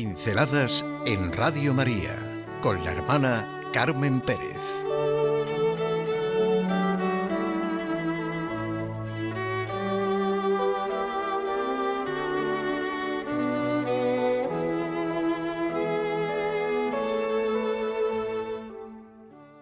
Pinceladas 0.00 0.82
en 1.04 1.30
Radio 1.30 1.74
María 1.74 2.16
con 2.62 2.82
la 2.82 2.90
hermana 2.92 3.68
Carmen 3.70 4.22
Pérez. 4.22 4.56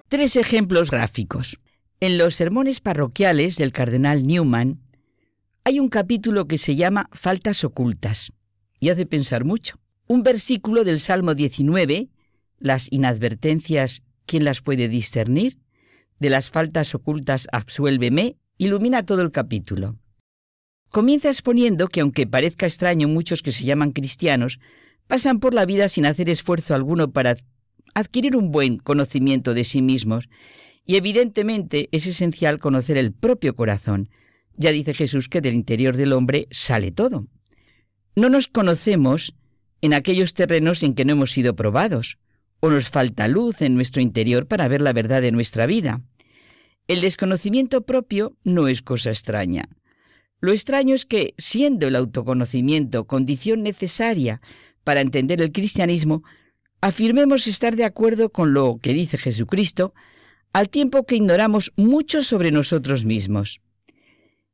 Tres 0.07 0.37
ejemplos 0.37 0.93
gráficos. 0.93 1.59
En 1.99 2.17
los 2.17 2.37
sermones 2.37 2.79
parroquiales 2.79 3.57
del 3.57 3.73
cardenal 3.73 4.25
Newman 4.25 4.83
hay 5.65 5.81
un 5.81 5.89
capítulo 5.89 6.47
que 6.47 6.59
se 6.59 6.77
llama 6.77 7.11
Faltas 7.11 7.65
ocultas 7.65 8.33
y 8.79 8.91
hace 8.91 9.05
pensar 9.05 9.45
mucho. 9.45 9.81
Un 10.11 10.23
versículo 10.23 10.85
del 10.85 11.01
Salmo 11.01 11.35
19, 11.35 12.09
las 12.59 12.91
inadvertencias, 12.91 14.03
¿quién 14.25 14.43
las 14.43 14.63
puede 14.63 14.89
discernir? 14.89 15.59
De 16.19 16.31
las 16.31 16.49
faltas 16.49 16.95
ocultas, 16.95 17.47
absuélveme, 17.53 18.39
ilumina 18.57 19.05
todo 19.05 19.21
el 19.21 19.31
capítulo. 19.31 19.99
Comienza 20.89 21.29
exponiendo 21.29 21.89
que 21.89 22.01
aunque 22.01 22.27
parezca 22.27 22.65
extraño, 22.65 23.07
muchos 23.07 23.43
que 23.43 23.53
se 23.53 23.65
llaman 23.65 23.93
cristianos 23.93 24.61
pasan 25.09 25.41
por 25.41 25.53
la 25.53 25.67
vida 25.67 25.91
sin 25.91 26.07
hacer 26.07 26.31
esfuerzo 26.31 26.75
alguno 26.75 27.13
para 27.13 27.37
adquirir 27.93 28.35
un 28.35 28.51
buen 28.51 28.79
conocimiento 28.79 29.53
de 29.53 29.65
sí 29.65 29.83
mismos, 29.83 30.31
y 30.87 30.97
evidentemente 30.97 31.91
es 31.93 32.07
esencial 32.07 32.61
conocer 32.61 32.97
el 32.97 33.13
propio 33.13 33.55
corazón. 33.55 34.09
Ya 34.57 34.71
dice 34.71 34.95
Jesús 34.95 35.29
que 35.29 35.43
del 35.43 35.53
interior 35.53 35.99
del 35.99 36.15
hombre 36.15 36.49
sale 36.51 36.93
todo. 36.93 37.27
No 38.17 38.31
nos 38.31 38.49
conocemos 38.49 39.35
en 39.81 39.95
aquellos 39.95 40.35
terrenos 40.35 40.83
en 40.83 40.95
que 40.95 41.05
no 41.05 41.13
hemos 41.13 41.33
sido 41.33 41.55
probados, 41.55 42.19
o 42.61 42.71
nos 42.71 42.91
falta 42.91 43.29
luz 43.29 43.63
en 43.63 43.75
nuestro 43.75 44.03
interior 44.03 44.47
para 44.47 44.69
ver 44.69 44.81
la 44.81 44.93
verdad 44.93 45.23
de 45.23 45.33
nuestra 45.33 45.67
vida. 45.67 46.03
El 46.89 47.01
desconocimiento 47.01 47.83
propio 47.83 48.37
no 48.45 48.67
es 48.69 48.83
cosa 48.83 49.11
extraña. 49.11 49.69
Lo 50.41 50.53
extraño 50.53 50.95
es 50.95 51.05
que, 51.05 51.35
siendo 51.37 51.87
el 51.87 51.97
autoconocimiento 51.97 53.07
condición 53.07 53.63
necesaria 53.63 54.41
para 54.85 55.01
entender 55.01 55.43
el 55.43 55.53
cristianismo, 55.53 56.23
afirmemos 56.81 57.47
estar 57.47 57.77
de 57.77 57.85
acuerdo 57.85 58.31
con 58.31 58.55
lo 58.55 58.79
que 58.81 58.93
dice 58.93 59.19
Jesucristo, 59.19 59.95
al 60.53 60.71
tiempo 60.71 61.05
que 61.05 61.17
ignoramos 61.17 61.73
mucho 61.77 62.23
sobre 62.25 62.53
nosotros 62.53 63.05
mismos. 63.05 63.61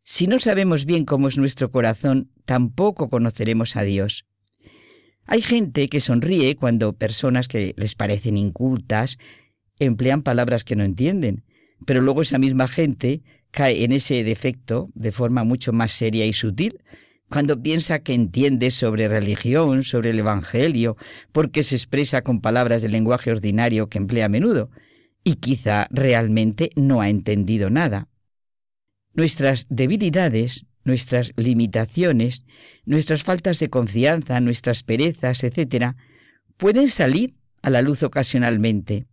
Si 0.03 0.27
no 0.27 0.41
sabemos 0.41 0.85
bien 0.85 1.05
cómo 1.05 1.29
es 1.29 1.39
nuestro 1.39 1.71
corazón, 1.71 2.31
tampoco 2.45 3.09
conoceremos 3.09 3.77
a 3.77 3.83
Dios. 3.83 4.27
Hay 5.27 5.41
gente 5.41 5.89
que 5.89 6.01
sonríe 6.01 6.57
cuando 6.57 6.93
personas 6.93 7.49
que 7.49 7.75
les 7.77 7.95
parecen 7.95 8.37
incultas 8.37 9.19
emplean 9.79 10.23
palabras 10.23 10.65
que 10.65 10.77
no 10.77 10.85
entienden, 10.85 11.45
pero 11.87 12.01
luego 12.01 12.23
esa 12.23 12.39
misma 12.39 12.69
gente 12.69 13.23
cae 13.51 13.85
en 13.85 13.93
ese 13.93 14.23
defecto 14.25 14.89
de 14.95 15.13
forma 15.13 15.45
mucho 15.45 15.73
más 15.73 15.93
seria 15.93 16.27
y 16.27 16.33
sutil 16.33 16.81
cuando 17.29 17.61
piensa 17.61 18.01
que 18.01 18.15
entiende 18.15 18.71
sobre 18.71 19.09
religión, 19.09 19.83
sobre 19.83 20.11
el 20.11 20.19
Evangelio, 20.19 20.97
porque 21.33 21.63
se 21.63 21.75
expresa 21.75 22.23
con 22.23 22.41
palabras 22.41 22.83
del 22.83 22.93
lenguaje 22.93 23.31
ordinario 23.31 23.89
que 23.89 23.99
emplea 23.99 24.27
a 24.27 24.29
menudo, 24.29 24.71
y 25.25 25.37
quizá 25.37 25.89
realmente 25.91 26.71
no 26.77 27.01
ha 27.01 27.09
entendido 27.09 27.71
nada. 27.71 28.09
Nuestras 29.15 29.67
debilidades 29.71 30.67
nuestras 30.85 31.33
limitaciones, 31.37 32.45
nuestras 32.85 33.23
faltas 33.23 33.59
de 33.59 33.71
confianza, 33.71 34.41
nuestras 34.41 34.83
perezas, 34.83 35.43
etc., 35.43 35.95
pueden 36.57 36.89
salir 36.89 37.35
a 37.63 37.71
la 37.71 37.83
luz 37.83 38.03
ocasionalmente. 38.03 39.07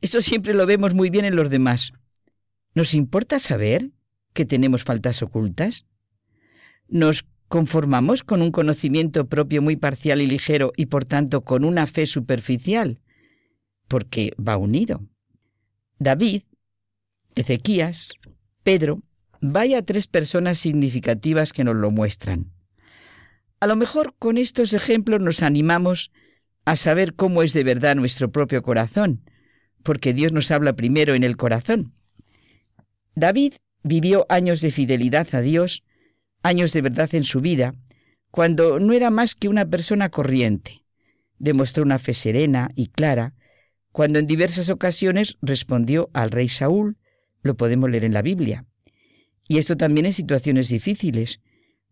Esto 0.00 0.22
siempre 0.22 0.54
lo 0.54 0.64
vemos 0.66 0.94
muy 0.94 1.10
bien 1.10 1.24
en 1.24 1.36
los 1.36 1.50
demás. 1.50 1.92
¿Nos 2.74 2.94
importa 2.94 3.38
saber 3.38 3.90
que 4.32 4.46
tenemos 4.46 4.84
faltas 4.84 5.22
ocultas? 5.22 5.86
¿Nos 6.88 7.26
conformamos 7.48 8.22
con 8.22 8.42
un 8.42 8.52
conocimiento 8.52 9.28
propio 9.28 9.60
muy 9.60 9.76
parcial 9.76 10.22
y 10.22 10.26
ligero 10.26 10.72
y 10.76 10.86
por 10.86 11.04
tanto 11.04 11.42
con 11.42 11.64
una 11.64 11.86
fe 11.86 12.06
superficial? 12.06 13.00
Porque 13.88 14.32
va 14.38 14.56
unido. 14.56 15.04
David, 15.98 16.44
Ezequías, 17.34 18.12
Pedro, 18.62 19.02
Vaya 19.40 19.82
tres 19.82 20.06
personas 20.06 20.58
significativas 20.58 21.52
que 21.52 21.64
nos 21.64 21.76
lo 21.76 21.90
muestran. 21.90 22.52
A 23.58 23.66
lo 23.66 23.74
mejor 23.76 24.14
con 24.18 24.36
estos 24.36 24.74
ejemplos 24.74 25.20
nos 25.20 25.42
animamos 25.42 26.12
a 26.64 26.76
saber 26.76 27.14
cómo 27.14 27.42
es 27.42 27.52
de 27.52 27.64
verdad 27.64 27.96
nuestro 27.96 28.30
propio 28.30 28.62
corazón, 28.62 29.22
porque 29.82 30.12
Dios 30.12 30.32
nos 30.32 30.50
habla 30.50 30.74
primero 30.74 31.14
en 31.14 31.24
el 31.24 31.36
corazón. 31.36 31.94
David 33.14 33.54
vivió 33.82 34.26
años 34.28 34.60
de 34.60 34.70
fidelidad 34.70 35.26
a 35.34 35.40
Dios, 35.40 35.84
años 36.42 36.72
de 36.72 36.82
verdad 36.82 37.14
en 37.14 37.24
su 37.24 37.40
vida, 37.40 37.74
cuando 38.30 38.78
no 38.78 38.92
era 38.92 39.10
más 39.10 39.34
que 39.34 39.48
una 39.48 39.64
persona 39.66 40.10
corriente. 40.10 40.84
Demostró 41.38 41.82
una 41.82 41.98
fe 41.98 42.12
serena 42.12 42.70
y 42.74 42.88
clara, 42.88 43.34
cuando 43.92 44.18
en 44.18 44.26
diversas 44.26 44.68
ocasiones 44.68 45.36
respondió 45.40 46.10
al 46.12 46.30
rey 46.30 46.48
Saúl, 46.48 46.98
lo 47.42 47.56
podemos 47.56 47.90
leer 47.90 48.04
en 48.04 48.12
la 48.12 48.22
Biblia. 48.22 48.66
Y 49.50 49.58
esto 49.58 49.76
también 49.76 50.06
en 50.06 50.12
situaciones 50.12 50.68
difíciles. 50.68 51.40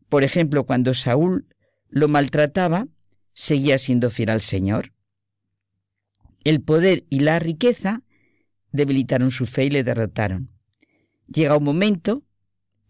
Por 0.09 0.23
ejemplo, 0.23 0.65
cuando 0.65 0.95
Saúl 0.95 1.49
lo 1.89 2.07
maltrataba, 2.07 2.87
seguía 3.35 3.79
siendo 3.79 4.11
fiel 4.11 4.31
al 4.31 4.43
Señor. 4.43 4.93
El 6.45 6.61
poder 6.63 7.05
y 7.11 7.19
la 7.19 7.41
riqueza 7.41 8.05
debilitaron 8.71 9.33
su 9.33 9.45
fe 9.45 9.65
y 9.65 9.71
le 9.71 9.83
derrotaron. 9.83 10.53
Llega 11.27 11.57
un 11.57 11.65
momento 11.65 12.23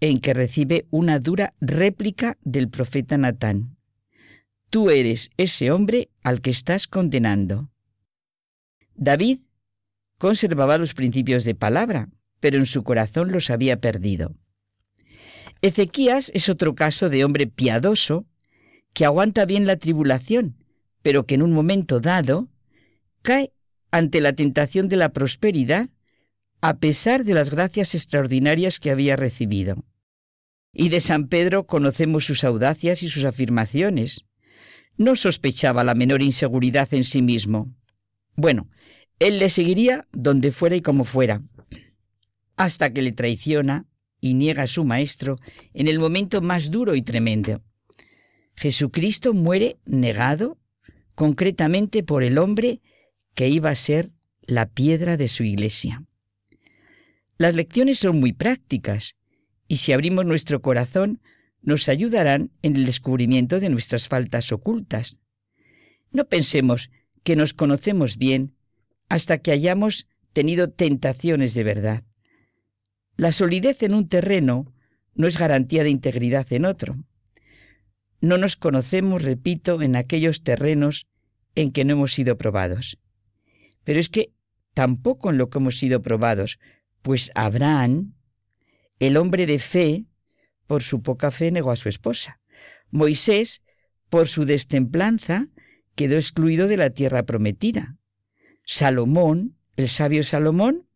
en 0.00 0.18
que 0.18 0.34
recibe 0.34 0.86
una 0.90 1.18
dura 1.18 1.54
réplica 1.62 2.36
del 2.42 2.68
profeta 2.68 3.16
Natán. 3.16 3.78
Tú 4.68 4.90
eres 4.90 5.30
ese 5.38 5.70
hombre 5.70 6.10
al 6.22 6.42
que 6.42 6.50
estás 6.50 6.86
condenando. 6.86 7.70
David 8.96 9.38
conservaba 10.18 10.76
los 10.76 10.92
principios 10.92 11.44
de 11.44 11.54
palabra, 11.54 12.10
pero 12.38 12.58
en 12.58 12.66
su 12.66 12.84
corazón 12.84 13.32
los 13.32 13.48
había 13.48 13.80
perdido. 13.80 14.36
Ezequías 15.60 16.30
es 16.34 16.48
otro 16.48 16.74
caso 16.74 17.08
de 17.08 17.24
hombre 17.24 17.46
piadoso 17.46 18.26
que 18.92 19.04
aguanta 19.04 19.44
bien 19.44 19.66
la 19.66 19.76
tribulación, 19.76 20.56
pero 21.02 21.26
que 21.26 21.34
en 21.34 21.42
un 21.42 21.52
momento 21.52 22.00
dado 22.00 22.48
cae 23.22 23.52
ante 23.90 24.20
la 24.20 24.32
tentación 24.34 24.88
de 24.88 24.96
la 24.96 25.10
prosperidad 25.10 25.90
a 26.60 26.78
pesar 26.78 27.24
de 27.24 27.34
las 27.34 27.50
gracias 27.50 27.94
extraordinarias 27.94 28.78
que 28.78 28.90
había 28.90 29.16
recibido. 29.16 29.84
Y 30.72 30.90
de 30.90 31.00
San 31.00 31.28
Pedro 31.28 31.66
conocemos 31.66 32.24
sus 32.24 32.44
audacias 32.44 33.02
y 33.02 33.08
sus 33.08 33.24
afirmaciones. 33.24 34.24
No 34.96 35.16
sospechaba 35.16 35.84
la 35.84 35.94
menor 35.94 36.22
inseguridad 36.22 36.92
en 36.92 37.04
sí 37.04 37.22
mismo. 37.22 37.74
Bueno, 38.34 38.68
él 39.18 39.38
le 39.38 39.50
seguiría 39.50 40.06
donde 40.12 40.52
fuera 40.52 40.76
y 40.76 40.82
como 40.82 41.04
fuera, 41.04 41.42
hasta 42.56 42.92
que 42.92 43.02
le 43.02 43.12
traiciona 43.12 43.86
y 44.20 44.34
niega 44.34 44.64
a 44.64 44.66
su 44.66 44.84
Maestro 44.84 45.38
en 45.74 45.88
el 45.88 45.98
momento 45.98 46.40
más 46.40 46.70
duro 46.70 46.94
y 46.94 47.02
tremendo. 47.02 47.62
Jesucristo 48.54 49.34
muere 49.34 49.78
negado 49.84 50.58
concretamente 51.14 52.02
por 52.02 52.22
el 52.22 52.38
hombre 52.38 52.80
que 53.34 53.48
iba 53.48 53.70
a 53.70 53.74
ser 53.74 54.10
la 54.42 54.66
piedra 54.66 55.16
de 55.16 55.28
su 55.28 55.44
iglesia. 55.44 56.04
Las 57.36 57.54
lecciones 57.54 57.98
son 57.98 58.18
muy 58.18 58.32
prácticas 58.32 59.16
y 59.68 59.76
si 59.76 59.92
abrimos 59.92 60.26
nuestro 60.26 60.60
corazón 60.60 61.20
nos 61.62 61.88
ayudarán 61.88 62.50
en 62.62 62.76
el 62.76 62.86
descubrimiento 62.86 63.60
de 63.60 63.68
nuestras 63.68 64.08
faltas 64.08 64.50
ocultas. 64.52 65.18
No 66.10 66.24
pensemos 66.26 66.90
que 67.22 67.36
nos 67.36 67.52
conocemos 67.52 68.16
bien 68.16 68.54
hasta 69.08 69.38
que 69.38 69.52
hayamos 69.52 70.06
tenido 70.32 70.70
tentaciones 70.70 71.54
de 71.54 71.64
verdad. 71.64 72.04
La 73.18 73.32
solidez 73.32 73.82
en 73.82 73.94
un 73.94 74.08
terreno 74.08 74.72
no 75.16 75.26
es 75.26 75.38
garantía 75.38 75.82
de 75.82 75.90
integridad 75.90 76.46
en 76.52 76.64
otro. 76.64 76.96
No 78.20 78.38
nos 78.38 78.54
conocemos, 78.54 79.22
repito, 79.22 79.82
en 79.82 79.96
aquellos 79.96 80.44
terrenos 80.44 81.08
en 81.56 81.72
que 81.72 81.84
no 81.84 81.94
hemos 81.94 82.12
sido 82.12 82.38
probados. 82.38 82.96
Pero 83.82 83.98
es 83.98 84.08
que 84.08 84.30
tampoco 84.72 85.30
en 85.30 85.38
lo 85.38 85.50
que 85.50 85.58
hemos 85.58 85.78
sido 85.78 86.00
probados, 86.00 86.60
pues 87.02 87.32
Abraham, 87.34 88.14
el 89.00 89.16
hombre 89.16 89.46
de 89.46 89.58
fe, 89.58 90.04
por 90.68 90.84
su 90.84 91.02
poca 91.02 91.32
fe 91.32 91.50
negó 91.50 91.72
a 91.72 91.76
su 91.76 91.88
esposa. 91.88 92.40
Moisés, 92.92 93.62
por 94.10 94.28
su 94.28 94.44
destemplanza, 94.44 95.48
quedó 95.96 96.14
excluido 96.14 96.68
de 96.68 96.76
la 96.76 96.90
tierra 96.90 97.24
prometida. 97.24 97.96
Salomón, 98.64 99.56
el 99.74 99.88
sabio 99.88 100.22
Salomón, 100.22 100.86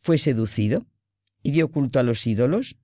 fue 0.00 0.18
seducido 0.18 0.86
y 1.46 1.52
dio 1.52 1.70
culto 1.70 2.00
a 2.00 2.02
los 2.02 2.26
ídolos. 2.26 2.76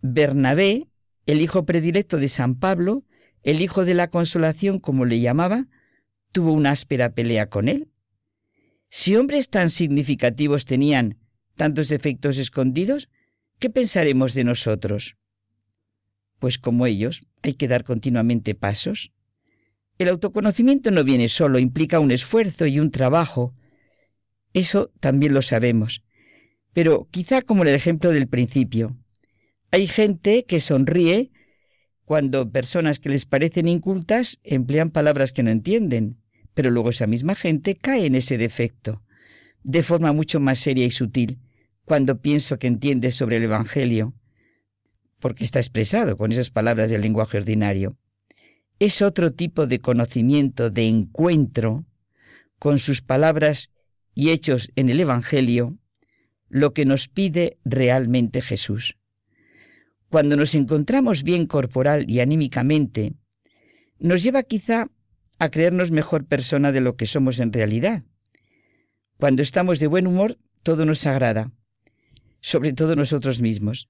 Bernabé, 0.00 0.86
el 1.26 1.40
hijo 1.40 1.66
predilecto 1.66 2.18
de 2.18 2.28
San 2.28 2.54
Pablo, 2.54 3.02
el 3.42 3.60
hijo 3.60 3.84
de 3.84 3.94
la 3.94 4.10
consolación, 4.10 4.78
como 4.78 5.04
le 5.06 5.18
llamaba, 5.18 5.66
tuvo 6.30 6.52
una 6.52 6.70
áspera 6.70 7.14
pelea 7.14 7.50
con 7.50 7.66
él. 7.66 7.88
Si 8.90 9.16
hombres 9.16 9.50
tan 9.50 9.70
significativos 9.70 10.66
tenían 10.66 11.18
tantos 11.56 11.88
defectos 11.88 12.38
escondidos, 12.38 13.08
¿qué 13.58 13.70
pensaremos 13.70 14.32
de 14.32 14.44
nosotros? 14.44 15.16
Pues 16.38 16.58
como 16.58 16.86
ellos, 16.86 17.26
hay 17.42 17.54
que 17.54 17.66
dar 17.66 17.82
continuamente 17.82 18.54
pasos. 18.54 19.10
El 19.98 20.10
autoconocimiento 20.10 20.92
no 20.92 21.02
viene 21.02 21.28
solo, 21.28 21.58
implica 21.58 21.98
un 21.98 22.12
esfuerzo 22.12 22.66
y 22.66 22.78
un 22.78 22.92
trabajo. 22.92 23.52
Eso 24.52 24.92
también 25.00 25.34
lo 25.34 25.42
sabemos. 25.42 26.05
Pero 26.76 27.08
quizá 27.10 27.40
como 27.40 27.62
el 27.62 27.70
ejemplo 27.70 28.12
del 28.12 28.28
principio. 28.28 28.98
Hay 29.70 29.86
gente 29.86 30.44
que 30.44 30.60
sonríe 30.60 31.30
cuando 32.04 32.52
personas 32.52 32.98
que 32.98 33.08
les 33.08 33.24
parecen 33.24 33.66
incultas 33.66 34.38
emplean 34.42 34.90
palabras 34.90 35.32
que 35.32 35.42
no 35.42 35.48
entienden, 35.48 36.18
pero 36.52 36.68
luego 36.68 36.90
esa 36.90 37.06
misma 37.06 37.34
gente 37.34 37.76
cae 37.76 38.04
en 38.04 38.14
ese 38.14 38.36
defecto, 38.36 39.02
de 39.62 39.82
forma 39.82 40.12
mucho 40.12 40.38
más 40.38 40.58
seria 40.58 40.84
y 40.84 40.90
sutil, 40.90 41.38
cuando 41.86 42.20
pienso 42.20 42.58
que 42.58 42.66
entiende 42.66 43.10
sobre 43.10 43.38
el 43.38 43.44
Evangelio, 43.44 44.12
porque 45.18 45.44
está 45.44 45.60
expresado 45.60 46.18
con 46.18 46.30
esas 46.30 46.50
palabras 46.50 46.90
del 46.90 47.00
lenguaje 47.00 47.38
ordinario. 47.38 47.96
Es 48.78 49.00
otro 49.00 49.32
tipo 49.32 49.66
de 49.66 49.78
conocimiento, 49.78 50.68
de 50.68 50.84
encuentro 50.84 51.86
con 52.58 52.78
sus 52.78 53.00
palabras 53.00 53.70
y 54.14 54.28
hechos 54.28 54.70
en 54.76 54.90
el 54.90 55.00
Evangelio, 55.00 55.78
lo 56.48 56.72
que 56.72 56.84
nos 56.84 57.08
pide 57.08 57.58
realmente 57.64 58.40
Jesús. 58.40 58.96
Cuando 60.08 60.36
nos 60.36 60.54
encontramos 60.54 61.22
bien 61.22 61.46
corporal 61.46 62.08
y 62.08 62.20
anímicamente, 62.20 63.14
nos 63.98 64.22
lleva 64.22 64.42
quizá 64.42 64.88
a 65.38 65.50
creernos 65.50 65.90
mejor 65.90 66.26
persona 66.26 66.72
de 66.72 66.80
lo 66.80 66.96
que 66.96 67.06
somos 67.06 67.40
en 67.40 67.52
realidad. 67.52 68.04
Cuando 69.18 69.42
estamos 69.42 69.78
de 69.78 69.86
buen 69.86 70.06
humor, 70.06 70.38
todo 70.62 70.84
nos 70.84 71.06
agrada, 71.06 71.52
sobre 72.40 72.72
todo 72.72 72.96
nosotros 72.96 73.40
mismos. 73.40 73.88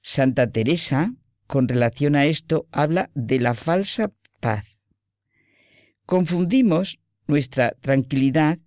Santa 0.00 0.50
Teresa, 0.50 1.14
con 1.46 1.68
relación 1.68 2.16
a 2.16 2.26
esto, 2.26 2.66
habla 2.72 3.10
de 3.14 3.38
la 3.40 3.54
falsa 3.54 4.12
paz. 4.40 4.76
Confundimos 6.06 6.98
nuestra 7.26 7.76
tranquilidad 7.80 8.58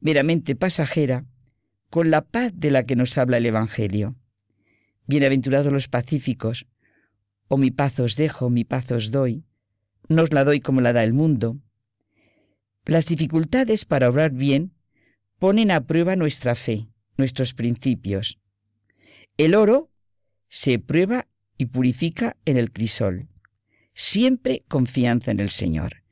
meramente 0.00 0.54
pasajera 0.56 1.24
con 1.90 2.10
la 2.10 2.22
paz 2.22 2.52
de 2.54 2.70
la 2.70 2.84
que 2.84 2.96
nos 2.96 3.16
habla 3.16 3.38
el 3.38 3.46
Evangelio. 3.46 4.16
Bienaventurados 5.06 5.72
los 5.72 5.88
pacíficos, 5.88 6.66
o 7.48 7.56
mi 7.56 7.70
paz 7.70 7.98
os 8.00 8.16
dejo, 8.16 8.50
mi 8.50 8.64
paz 8.64 8.90
os 8.92 9.10
doy, 9.10 9.44
no 10.08 10.22
os 10.22 10.32
la 10.32 10.44
doy 10.44 10.60
como 10.60 10.82
la 10.82 10.92
da 10.92 11.02
el 11.02 11.14
mundo. 11.14 11.58
Las 12.84 13.06
dificultades 13.06 13.84
para 13.84 14.08
obrar 14.08 14.32
bien 14.32 14.74
ponen 15.38 15.70
a 15.70 15.86
prueba 15.86 16.14
nuestra 16.14 16.54
fe, 16.54 16.88
nuestros 17.16 17.54
principios. 17.54 18.38
El 19.38 19.54
oro 19.54 19.90
se 20.48 20.78
prueba 20.78 21.26
y 21.56 21.66
purifica 21.66 22.36
en 22.44 22.58
el 22.58 22.70
crisol. 22.70 23.28
Siempre 23.94 24.64
confianza 24.68 25.30
en 25.30 25.40
el 25.40 25.50
Señor. 25.50 26.02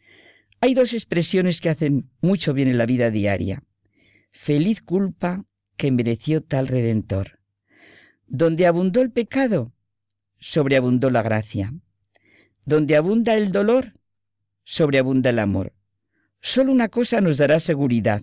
Hay 0.60 0.74
dos 0.74 0.94
expresiones 0.94 1.60
que 1.60 1.68
hacen 1.68 2.10
mucho 2.20 2.54
bien 2.54 2.68
en 2.68 2.78
la 2.78 2.86
vida 2.86 3.10
diaria. 3.10 3.62
Feliz 4.32 4.82
culpa 4.82 5.44
que 5.76 5.90
mereció 5.90 6.42
tal 6.42 6.68
redentor. 6.68 7.38
Donde 8.26 8.66
abundó 8.66 9.00
el 9.02 9.10
pecado, 9.10 9.72
sobreabundó 10.38 11.10
la 11.10 11.22
gracia. 11.22 11.74
Donde 12.64 12.96
abunda 12.96 13.34
el 13.34 13.52
dolor, 13.52 13.92
sobreabunda 14.64 15.30
el 15.30 15.38
amor. 15.38 15.72
Solo 16.40 16.72
una 16.72 16.88
cosa 16.88 17.20
nos 17.20 17.36
dará 17.36 17.60
seguridad. 17.60 18.22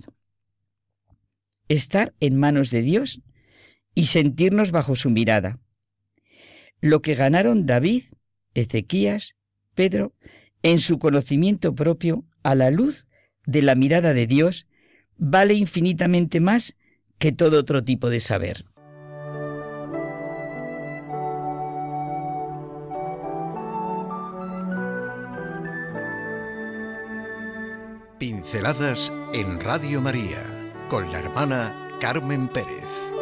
Estar 1.68 2.14
en 2.20 2.38
manos 2.38 2.70
de 2.70 2.82
Dios 2.82 3.22
y 3.96 4.08
sentirnos 4.08 4.72
bajo 4.72 4.96
su 4.96 5.10
mirada. 5.10 5.60
Lo 6.82 7.02
que 7.02 7.16
ganaron 7.16 7.66
David, 7.66 8.04
Ezequías, 8.54 9.36
Pedro, 9.74 10.14
en 10.62 10.80
su 10.80 11.00
conocimiento 11.00 11.76
propio 11.76 12.26
a 12.44 12.56
la 12.56 12.72
luz 12.72 13.08
de 13.46 13.62
la 13.62 13.76
mirada 13.76 14.14
de 14.14 14.28
Dios, 14.28 14.68
vale 15.18 15.54
infinitamente 15.54 16.40
más 16.40 16.76
que 17.24 17.32
todo 17.32 17.58
otro 17.58 17.86
tipo 17.86 18.10
de 18.10 18.20
saber. 18.20 18.66
Pinceladas 28.20 29.14
en 29.34 29.62
Radio 29.62 30.02
María 30.02 30.44
con 30.90 31.10
la 31.14 31.20
hermana 31.20 31.98
Carmen 32.02 32.50
Pérez. 32.50 33.13